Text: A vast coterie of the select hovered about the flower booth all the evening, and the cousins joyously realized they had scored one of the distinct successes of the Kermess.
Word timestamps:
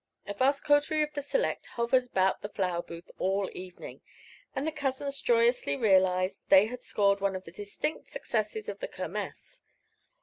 A 0.25 0.33
vast 0.33 0.63
coterie 0.65 1.03
of 1.03 1.13
the 1.13 1.21
select 1.21 1.67
hovered 1.77 2.05
about 2.05 2.41
the 2.41 2.49
flower 2.49 2.81
booth 2.81 3.11
all 3.19 3.45
the 3.45 3.55
evening, 3.55 4.01
and 4.55 4.65
the 4.65 4.71
cousins 4.71 5.21
joyously 5.21 5.77
realized 5.77 6.49
they 6.49 6.65
had 6.65 6.81
scored 6.81 7.21
one 7.21 7.35
of 7.35 7.45
the 7.45 7.51
distinct 7.51 8.09
successes 8.09 8.67
of 8.67 8.79
the 8.79 8.87
Kermess. 8.87 9.61